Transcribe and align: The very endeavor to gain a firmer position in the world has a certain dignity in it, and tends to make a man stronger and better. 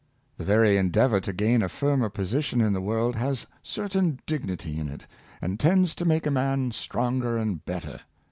The 0.37 0.45
very 0.45 0.77
endeavor 0.77 1.21
to 1.21 1.31
gain 1.31 1.61
a 1.61 1.69
firmer 1.69 2.09
position 2.09 2.59
in 2.59 2.73
the 2.73 2.81
world 2.81 3.15
has 3.17 3.43
a 3.43 3.47
certain 3.61 4.19
dignity 4.25 4.79
in 4.79 4.89
it, 4.89 5.05
and 5.43 5.59
tends 5.59 5.93
to 5.93 6.05
make 6.05 6.25
a 6.25 6.31
man 6.31 6.71
stronger 6.71 7.37
and 7.37 7.63
better. 7.65 7.99